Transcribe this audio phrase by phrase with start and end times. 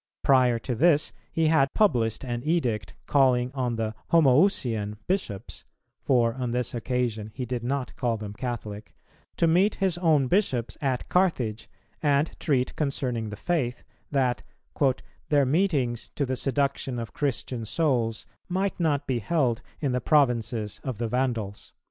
[0.23, 5.63] Prior to this he had published an edict calling on the "Homoüsian" Bishops
[6.01, 8.95] (for on this occasion he did not call them Catholic),
[9.37, 11.69] to meet his own bishops at Carthage
[12.01, 14.41] and treat concerning the faith, that
[15.29, 20.81] "their meetings to the seduction of Christian souls might not be held in the provinces
[20.83, 21.73] of the Vandals."